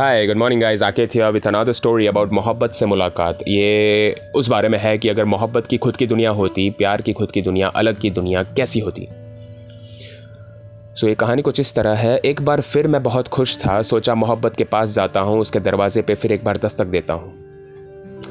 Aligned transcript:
हाय 0.00 0.26
good 0.26 0.36
morning 0.36 0.60
guys 0.60 0.82
आके 0.82 1.06
थे 1.06 1.30
with 1.30 1.46
another 1.46 1.72
story 1.72 2.06
about 2.06 2.32
मोहब्बत 2.32 2.72
से 2.72 2.86
मुलाकात। 2.86 3.38
ये 3.48 4.16
उस 4.34 4.48
बारे 4.48 4.68
में 4.68 4.78
है 4.78 4.98
कि 4.98 5.08
अगर 5.08 5.24
मोहब्बत 5.24 5.66
की 5.66 5.78
खुद 5.78 5.96
की 5.96 6.06
दुनिया 6.06 6.30
होती 6.30 6.70
प्यार 6.70 7.02
की 7.02 7.12
खुद 7.12 7.32
की 7.32 7.42
दुनिया 7.42 7.68
अलग 7.68 8.00
की 8.00 8.10
दुनिया 8.10 8.42
कैसी 8.42 8.80
होती? 8.80 9.08
सो 9.10 11.00
so, 11.00 11.04
ये 11.04 11.14
कहानी 11.14 11.42
कुछ 11.42 11.60
इस 11.60 11.74
तरह 11.74 11.94
है। 11.94 12.18
एक 12.18 12.42
बार 12.42 12.60
फिर 12.60 12.88
मैं 12.88 13.02
बहुत 13.02 13.28
खुश 13.28 13.66
था। 13.66 13.82
सोचा 13.82 14.14
मोहब्बत 14.14 14.56
के 14.56 14.64
पास 14.64 14.94
जाता 14.94 15.20
हूँ 15.20 15.40
उसके 15.40 15.60
दरवाजे 15.60 16.02
पे 16.02 16.14
फिर 16.14 16.32
एक 16.32 16.44
बार 16.44 16.56
दस्तक 16.56 16.86
देता 16.86 17.14
हूँ। 17.14 17.32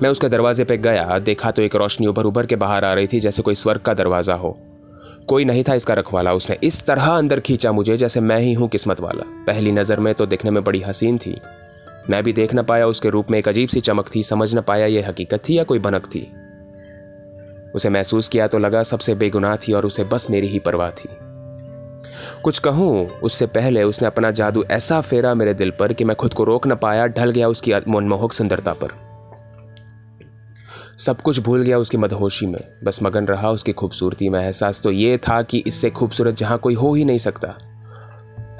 मैं 0.01 0.09
उसके 0.09 0.29
दरवाजे 0.29 0.63
पे 0.63 0.77
गया। 0.77 1.19
देखा 1.19 1.51
तो 1.51 1.61
एक 1.61 1.75
रोशनी 1.75 2.07
उभर 2.07 2.23
उभर 2.23 2.45
के 2.45 2.55
बाहर 2.55 2.85
आ 2.85 2.93
रही 2.93 3.07
थी 3.07 3.19
जैसे 3.19 3.43
कोई 3.43 3.55
स्वर्ग 3.55 3.81
का 3.81 3.93
दरवाज़ा 3.93 4.33
हो। 4.33 4.72
कोई 5.27 5.45
नहीं 5.45 5.63
था 5.63 5.73
इसका 5.73 5.93
रखवाला 5.93 6.33
उसने। 6.33 6.57
इस 6.63 6.85
तरह 6.85 7.05
अंदर 7.07 7.39
खींचा 7.39 7.71
मुझे 7.71 7.97
जैसे 7.97 8.19
मैं 8.19 8.37
ही 8.37 8.53
हूँ 8.53 8.67
किस्मत 8.69 9.01
वाला। 9.01 9.23
पहली 9.47 9.71
नज़र 9.71 9.99
में 9.99 10.13
तो 10.13 10.25
देखने 10.25 10.51
में 10.51 10.63
बड़ी 10.63 10.81
हसीन 10.81 11.17
थी। 11.17 11.35
मैं 12.09 12.23
भी 12.23 12.33
देख 12.33 12.53
न 12.55 12.63
पाया 12.63 12.87
उसके 12.87 13.09
रूप 13.09 13.31
में 13.31 13.37
एक 13.39 13.47
अजीब 13.47 13.69
सी 13.69 13.81
चमक 13.81 14.09
थी, 14.15 14.23
समझ 14.23 14.55
न 14.55 14.61
पाया 14.61 14.85
ये 14.85 15.01
हकीकत 15.01 15.43
थी 15.49 15.57
या 15.57 15.63
कोई 15.63 15.79
बनक 15.79 16.05
थी। 16.05 16.27
उसे 17.75 17.89
महसूस 17.89 18.29
किया 18.29 18.47
तो 18.47 18.59
लगा 18.59 18.83
सबसे 18.83 19.15
बेगुनाह 19.15 19.55
थी 19.57 19.73
और 19.73 19.85
उसे 19.85 20.03
बस 20.03 20.27
मेरी 20.29 20.47
ही 20.47 20.59
परवाह 20.59 20.89
थी। 20.91 21.09
कुछ 22.43 22.59
कहूँ, 22.59 23.07
उससे 23.07 23.45
पहले 23.45 23.83
उसने 23.83 24.07
अपना 24.07 24.31
जादू 24.31 24.63
ऐसा 24.71 24.99
फेरा 25.01 25.33
मेरे 25.33 25.53
दिल 25.53 25.71
पर 25.71 25.93
कि 25.93 26.03
मैं 26.03 26.15
खुद 26.15 26.33
को 26.33 26.43
रोक 26.43 26.67
न 26.67 26.75
पाया, 26.75 27.07
ढल 27.07 27.31
गया 27.31 27.47
उसकी 27.47 27.73
मनमोहक 27.73 28.33
सुंदरता 28.33 28.73
पर। 28.73 29.02
सब 30.99 31.21
कुछ 31.21 31.39
भूल 31.39 31.61
गया 31.61 31.77
उसकी 31.77 31.97
मदहोशी 31.97 32.45
में। 32.45 32.61
बस 32.83 32.99
मगन 33.03 33.25
रहा 33.25 33.49
उसकी 33.49 33.71
खूबसूरती 33.71 34.29
में। 34.29 34.39
एहसास 34.39 34.81
तो 34.81 34.91
ये 34.91 35.17
था 35.17 35.41
कि 35.41 35.63
इससे 35.67 35.89
खूबसूरत 35.89 36.35
जहाँ 36.35 36.57
कोई 36.57 36.73
हो 36.73 36.93
ही 36.93 37.05
नहीं 37.05 37.17
सकता। 37.17 37.47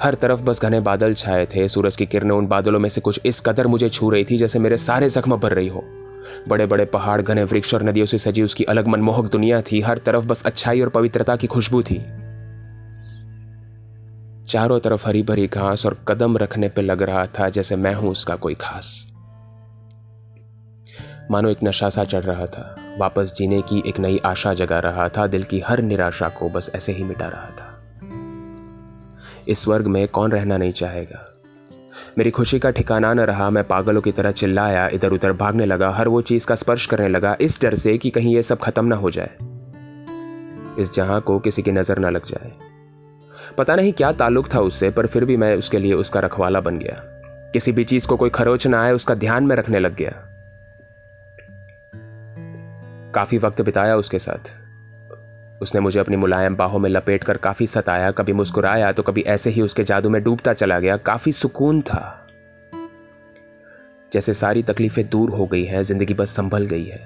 हर 0.02 0.14
तरफ़ 0.14 0.42
बस 0.42 0.62
घने 0.62 0.80
बादल 0.80 1.14
छाए 1.14 1.46
थे। 1.46 1.68
सूरज 1.68 1.96
की 1.96 2.06
किरणें 2.06 2.30
उन 2.30 2.46
बादलों 2.46 2.80
में 2.80 2.88
से 2.88 3.00
कुछ 3.00 3.20
इस 3.26 3.40
कदर 3.40 3.66
मुझे 3.66 3.88
छू 3.88 4.10
रही 4.10 4.24
थी 4.24 4.36
जैसे 4.36 4.58
मेरे 4.58 4.76
सारे 4.76 5.08
जख्म 5.08 5.36
भर 5.36 5.52
रही 5.52 5.68
हो। 5.68 5.84
बड़े 6.48 6.66
बड़े 6.66 6.84
पहाड़, 6.84 7.22
घने 7.22 7.44
वृक्ष 7.44 7.74
और 7.74 7.82
नदियों 7.82 8.06
से 8.06 8.18
सजी 8.18 8.42
उसकी 8.42 8.64
अलग 8.64 8.88
मनमोहक 8.88 9.30
दुनिया 9.30 9.62
थी। 9.62 9.80
हर 9.80 9.98
तरफ़ 9.98 10.26
बस 10.26 10.46
अच्छाई 10.46 10.80
और 10.80 10.88
पवित्रता 10.88 11.36
की 11.36 11.46
खुशबू 11.46 11.82
थी। 11.82 11.98
चारों 14.46 14.80
तरफ़ 14.80 15.08
हरी 15.08 15.22
भरी 15.22 15.46
घास 15.46 15.86
और 15.86 16.04
कदम 16.08 16.36
रखने 16.36 16.68
पर 16.68 16.82
लग 16.82 17.02
रहा 17.02 17.26
था 17.26 17.48
जैसे 17.48 17.76
मैं 17.76 17.94
हूँ 17.94 18.10
उसका 18.10 18.36
कोई 18.36 18.54
खास। 18.54 19.13
मानो 21.30 21.48
एक 21.48 21.58
नशा 21.64 21.88
सा 21.88 22.04
चढ़ 22.04 22.22
रहा 22.22 22.46
था। 22.46 22.76
वापस 22.98 23.34
जीने 23.36 23.62
की 23.62 23.82
एक 23.86 23.98
नई 23.98 24.20
आशा 24.24 24.54
जगा 24.54 24.78
रहा 24.78 25.08
था। 25.08 25.26
दिल 25.26 25.44
की 25.44 25.60
हर 25.60 25.82
निराशा 25.82 26.28
को 26.28 26.48
बस 26.48 26.70
ऐसे 26.74 26.92
ही 26.92 27.04
मिटा 27.04 27.28
रहा 27.28 27.50
था। 27.50 27.70
इस 29.48 29.58
स्वर्ग 29.58 29.86
में 29.86 30.08
कौन 30.08 30.32
रहना 30.32 30.56
नहीं 30.56 30.72
चाहेगा? 30.72 31.30
मेरी 32.18 32.30
खुशी 32.30 32.58
का 32.58 32.70
ठिकाना 32.70 33.14
न 33.14 33.20
रहा। 33.20 33.50
मैं 33.50 33.64
पागलों 33.64 34.00
की 34.00 34.12
तरह 34.12 34.30
चिल्लाया 34.30 34.88
इधर 34.88 35.12
उधर 35.12 35.32
भागने 35.32 35.66
लगा, 35.66 35.90
हर 35.90 36.08
वो 36.08 36.22
चीज़ 36.22 36.46
का 36.46 36.54
स्पर्श 36.54 36.86
करने 36.86 37.08
लगा, 37.08 37.36
इस 37.40 37.62
डर 37.62 37.74
से 37.74 37.98
कि 37.98 38.10
कहीं 38.10 38.34
ये 38.34 38.42
सब 38.42 38.58
खत्म 38.58 38.84
ना 38.84 38.96
हो 38.96 39.10
जाए। 39.10 39.30
इस 40.78 40.94
जहाँ 40.94 41.20
को 41.20 41.38
किसी 41.38 41.62
की 41.62 41.72
नज़र 41.72 41.98
ना 41.98 42.10
लग 42.10 42.26
जाए। 42.26 42.52
पता 43.58 43.74
नहीं 43.74 43.92
क्या 43.92 44.12
ताल्लुक 44.12 44.54
था 44.54 44.60
उससे, 44.60 44.90
पर 44.90 45.06
फिर 45.06 45.24
भी 45.24 45.36
मैं 45.36 45.56
उसके 45.56 45.78
लिए 45.78 45.94
उसका 45.94 46.20
रखवाला 46.20 46.60
बन 46.60 46.78
गया। 46.78 46.96
किसी 47.52 47.72
भी 47.72 47.84
चीज़ 47.84 48.08
को 48.08 48.16
कोई 48.16 48.30
खरोच 48.30 48.66
ना 48.66 48.82
आए, 48.82 48.92
उसका 48.92 49.14
ध्यान 49.14 49.44
में 49.44 49.56
रखने 49.56 49.78
लग 49.78 49.96
गया। 49.96 50.23
काफ़ी 53.14 53.38
वक्त 53.38 53.60
बिताया 53.60 53.96
उसके 53.96 54.18
साथ। 54.18 54.52
उसने 55.62 55.80
मुझे 55.80 55.98
अपनी 56.00 56.16
मुलायम 56.16 56.56
बाहों 56.56 56.78
में 56.78 56.90
लपेट 56.90 57.24
कर 57.24 57.36
काफ़ी 57.36 57.66
सताया, 57.66 58.10
कभी 58.10 58.32
मुस्कुराया 58.32 58.92
तो 58.92 59.02
कभी 59.02 59.22
ऐसे 59.22 59.50
ही 59.50 59.62
उसके 59.62 59.84
जादू 59.84 60.10
में 60.10 60.22
डूबता 60.22 60.52
चला 60.52 60.78
गया। 60.80 60.96
काफ़ी 60.96 61.32
सुकून 61.32 61.80
था। 61.82 62.20
जैसे 64.12 64.34
सारी 64.34 64.62
तकलीफें 64.62 65.08
दूर 65.08 65.30
हो 65.30 65.46
गई 65.46 65.64
हैं, 65.64 65.82
ज़िंदगी 65.82 66.14
बस 66.14 66.30
संभल 66.30 66.66
गई 66.66 66.84
है। 66.84 67.02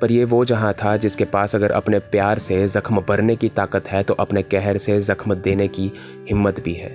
पर 0.00 0.12
यह 0.12 0.26
वो 0.26 0.44
जहाँ 0.44 0.72
था 0.74 0.96
जिसके 0.96 1.24
पास 1.24 1.54
अगर 1.56 1.72
अपने 1.72 1.98
प्यार 1.98 2.38
से 2.38 2.66
जख्म 2.68 3.00
भरने 3.00 3.36
की 3.36 3.48
ताकत 3.48 3.88
है 3.88 4.02
तो 4.02 4.14
अपने 4.14 4.42
कहर 4.42 4.78
से 4.78 5.00
जख्म 5.00 5.34
देने 5.34 5.68
की 5.68 5.90
हिम्मत 6.28 6.60
भी 6.60 6.74
है। 6.74 6.90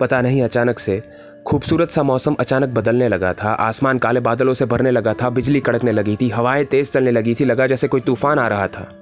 पता 0.00 0.20
नहीं 0.20 0.42
अचानक 0.42 0.78
से 0.78 1.02
खूबसूरत 1.48 1.90
सा 1.90 2.02
मौसम 2.02 2.34
अचानक 2.34 2.68
बदलने 2.68 3.08
लगा 3.08 3.32
था। 3.32 3.52
आसमान 3.52 3.98
काले 3.98 4.20
बादलों 4.20 4.54
से 4.54 4.64
भरने 4.64 4.90
लगा 4.90 5.14
था, 5.14 5.30
बिजली 5.30 5.60
कड़कने 5.60 5.92
लगी 5.92 6.16
थी, 6.16 6.28
हवाएँ 6.28 6.64
तेज 6.64 6.90
चलने 6.90 7.10
लगी 7.10 7.34
थी, 7.34 7.44
लगा 7.44 7.66
जैसे 7.66 7.88
कोई 7.88 8.00
तूफ़ान 8.00 8.38
आ 8.38 8.48
रहा 8.48 8.66
था। 8.66 8.94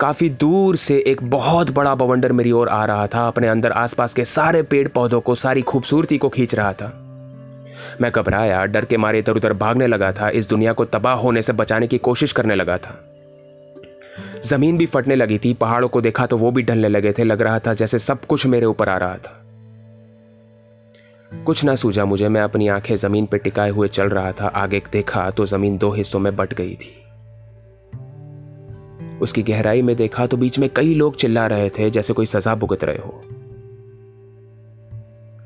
काफ़ी 0.00 0.28
दूर 0.28 0.76
से 0.76 1.04
एक 1.06 1.22
बहुत 1.22 1.70
बड़ा 1.70 1.94
बवंडर 1.94 2.32
मेरी 2.32 2.52
ओर 2.52 2.68
आ 2.68 2.84
रहा 2.84 3.06
था, 3.06 3.28
अपने 3.28 3.48
अंदर 3.48 3.72
आसपास 3.72 4.14
के 4.14 4.24
सारे 4.24 4.62
पेड़ 4.62 4.88
पौधों 4.88 5.20
को, 5.20 5.34
सारी 5.34 5.62
खूबसूरती 5.62 6.18
को 6.18 6.28
खींच 6.28 6.54
रहा 6.54 6.72
था। 6.72 6.92
मैं 8.00 8.12
घबराया, 8.12 8.64
डर 8.64 8.84
के 8.84 8.96
मारे 8.96 9.18
इधर 9.18 9.32
उधर 9.32 9.52
भागने 9.52 9.86
लगा 9.86 10.12
था, 10.12 10.28
इस 10.28 10.48
दुनिया 10.48 10.72
को 10.72 10.84
तबाह 10.84 11.14
होने 11.14 11.42
से 11.42 11.52
बचाने 11.52 11.86
की 11.86 11.98
कोशिश 11.98 12.32
करने 12.32 12.54
लगा 12.54 12.78
था। 12.78 13.04
ज़मीन 14.44 14.78
भी 14.78 14.86
फटने 14.86 15.14
लगी 15.14 15.38
थी, 15.38 15.54
पहाड़ों 15.54 15.88
को 15.88 16.00
देखा 16.00 16.26
तो 16.26 16.36
वो 16.36 16.50
भी 16.50 16.62
ढलने 16.62 16.88
लगे 16.88 17.12
थे, 17.12 17.24
लग 17.24 17.42
रहा 17.42 17.58
था 17.58 17.72
जैसे 17.72 17.98
सब 17.98 18.24
कुछ 18.24 18.46
मेरे 18.46 18.66
ऊपर 18.66 18.88
आ 18.88 18.96
रहा 18.96 19.14
था। 19.14 19.45
कुछ 21.44 21.64
ना 21.64 21.74
सूझा 21.74 22.04
मुझे, 22.04 22.28
मैं 22.28 22.40
अपनी 22.40 22.68
आँखें 22.68 22.96
ज़मीन 22.96 23.26
पर 23.26 23.38
टिकाए 23.38 23.70
हुए 23.70 23.88
चल 23.88 24.08
रहा 24.08 24.32
था। 24.32 24.46
आगे 24.46 24.82
देखा 24.92 25.30
तो 25.30 25.46
ज़मीन 25.46 25.78
दो 25.78 25.90
हिस्सों 25.90 26.18
में 26.18 26.36
बट 26.36 26.54
गई 26.54 26.74
थी। 26.74 27.02
उसकी 29.18 29.42
गहराई 29.42 29.82
में 29.82 29.96
देखा 29.96 30.26
तो 30.26 30.36
बीच 30.36 30.58
में 30.58 30.68
कई 30.76 30.94
लोग 30.94 31.16
चिल्ला 31.16 31.46
रहे 31.46 31.68
थे, 31.68 31.90
जैसे 31.90 32.12
कोई 32.12 32.26
सजा 32.26 32.54
भुगत 32.54 32.84
रहे 32.84 32.96
हो। 32.96 33.22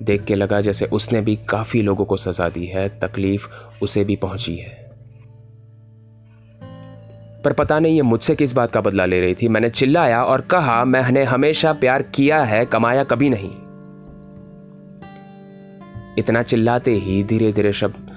देख 0.03 0.25
के 0.25 0.35
लगा 0.35 0.61
जैसे 0.61 0.87
उसने 0.87 1.21
भी 1.21 1.37
काफ़ी 1.37 1.83
लोगों 1.83 2.05
को 2.05 2.17
सजा 2.17 2.49
दी 2.49 2.67
है, 2.67 2.89
तकलीफ़ 2.89 3.49
उसे 3.83 4.05
भी 4.05 4.17
पहुँची 4.17 4.57
है। 4.57 4.91
पर 7.45 7.53
पता 7.53 7.79
नहीं 7.79 7.97
ये 7.97 8.03
मुझसे 8.03 8.35
किस 8.35 8.53
बात 8.53 8.71
का 8.71 8.81
बदला 8.81 9.07
ले 9.07 9.21
रही 9.21 9.35
थी। 9.35 9.49
मैंने 9.49 9.71
चिल्लाया 9.71 10.23
और 10.25 10.41
कहा, 10.41 10.85
मैंने 10.85 11.25
हमेशा 11.25 11.73
प्यार 11.73 12.03
किया 12.03 12.43
है, 12.43 12.67
कमाया 12.67 13.05
कभी 13.05 13.31
नहीं। 13.31 13.70
इतना 16.21 16.43
चिल्लाते 16.43 16.95
ही 16.95 17.23
धीरे 17.25 17.53
धीरे 17.53 17.73
शब्द 17.73 18.11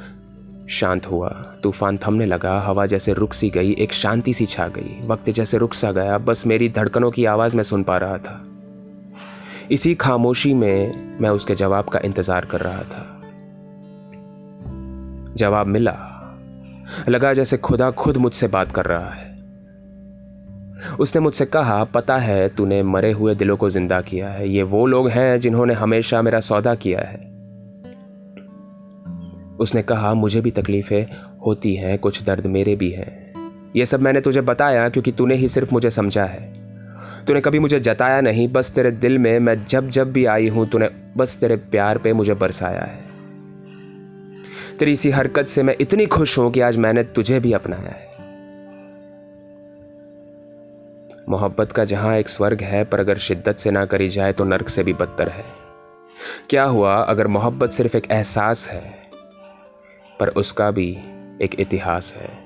शांत 0.69 1.05
हुआ। 1.05 1.29
तूफ़ान 1.63 1.97
थमने 1.97 2.25
लगा, 2.25 2.59
हवा 2.59 2.85
जैसे 2.85 3.13
रुक 3.13 3.33
सी 3.33 3.49
गई, 3.49 3.71
एक 3.73 3.93
शांति 3.93 4.33
सी 4.33 4.45
छा 4.45 4.67
गई। 4.67 5.07
वक्त 5.07 5.29
जैसे 5.29 5.57
रुक 5.57 5.73
सा 5.73 5.91
गया, 5.91 6.17
बस 6.17 6.47
मेरी 6.47 6.69
धड़कनों 6.69 7.11
की 7.11 7.25
आवाज़ 7.25 7.55
में 7.55 7.63
सुन 7.63 7.83
पा 7.83 7.97
रहा 7.97 8.17
था। 8.17 8.45
इसी 9.71 9.95
खामोशी 9.95 10.53
में 10.53 11.17
मैं 11.21 11.29
उसके 11.29 11.55
जवाब 11.55 11.85
का 11.85 11.99
इंतज़ार 12.05 12.45
कर 12.45 12.61
रहा 12.61 12.81
था। 12.81 13.19
जवाब 15.35 15.67
मिला। 15.67 16.09
लगा 17.09 17.33
जैसे 17.33 17.57
खुदा 17.57 17.91
खुद 17.91 18.17
मुझसे 18.17 18.47
बात 18.47 18.71
कर 18.71 18.85
रहा 18.85 19.09
है। 19.09 19.33
उसने 20.99 21.21
मुझसे 21.21 21.45
कहा, 21.45 21.83
पता 21.83 22.17
है, 22.17 22.49
तूने 22.49 22.83
मरे 22.83 23.11
हुए 23.11 23.35
दिलों 23.35 23.57
को 23.57 23.69
ज़िंदा 23.69 24.01
किया 24.01 24.29
है। 24.29 24.49
ये 24.49 24.63
वो 24.63 24.85
लोग 24.85 25.09
हैं 25.09 25.39
जिन्होंने 25.39 25.73
हमेशा 25.73 26.21
मेरा 26.21 26.39
सौदा 26.39 26.75
किया 26.75 26.99
है। 26.99 27.32
उसने 29.59 29.81
कहा, 29.81 30.13
मुझे 30.13 30.41
भी 30.41 30.51
तकलीफ़ें 30.51 31.07
होती 31.45 31.75
हैं, 31.75 31.99
कुछ 31.99 32.23
दर्द 32.23 32.47
मेरे 32.47 32.75
भी 32.75 32.89
हैं। 32.89 33.33
ये 33.75 33.85
सब 33.85 34.01
मैंने 34.01 34.21
तुझे 34.21 34.41
बताया 34.41 34.89
क्योंकि 34.89 35.11
तूने 35.11 35.35
ही 35.35 35.47
सिर्फ़ 35.47 35.73
मुझे 35.73 35.89
समझा 35.89 36.25
है। 36.25 36.63
तूने 37.27 37.41
कभी 37.41 37.59
मुझे 37.59 37.79
जताया 37.79 38.21
नहीं, 38.21 38.47
बस 38.47 38.71
तेरे 38.71 38.91
दिल 38.91 39.17
में 39.17 39.39
मैं 39.39 39.65
जब 39.65 39.89
जब 39.89 40.11
भी 40.11 40.25
आई 40.25 40.47
हूँ, 40.47 40.69
तूने 40.69 40.89
बस 41.17 41.37
तेरे 41.37 41.55
प्यार 41.55 41.97
पे 41.97 42.13
मुझे 42.13 42.33
बरसाया 42.33 42.81
है। 42.81 43.13
तेरी 44.79 44.91
इसी 44.91 45.09
हरकत 45.09 45.45
से 45.45 45.63
मैं 45.63 45.75
इतनी 45.81 46.05
खुश 46.05 46.39
हूँ 46.39 46.51
कि 46.51 46.61
आज 46.61 46.77
मैंने 46.77 47.03
तुझे 47.03 47.39
भी 47.39 47.53
अपनाया 47.53 47.89
है। 47.89 48.13
मोहब्बत 51.29 51.71
का 51.71 51.83
जहाँ 51.83 52.17
एक 52.17 52.29
स्वर्ग 52.29 52.61
है, 52.61 52.83
पर 52.83 52.99
अगर 52.99 53.17
शिद्दत 53.17 53.55
से 53.55 53.71
ना 53.71 53.85
करी 53.85 54.09
जाए 54.09 54.33
तो 54.33 54.43
नर्क 54.43 54.69
से 54.69 54.83
भी 54.83 54.93
बदतर 54.93 55.29
है। 55.29 55.45
क्या 56.49 56.63
हुआ, 56.63 56.95
अगर 56.95 57.27
मोहब्बत 57.27 57.71
सिर्फ़ 57.71 57.97
एक 57.97 58.11
एहसास 58.11 58.69
है 58.69 59.02
पर 60.23 60.29
उसका 60.29 60.71
भी 60.71 60.97
एक 61.41 61.55
इतिहास 61.59 62.15
है। 62.15 62.42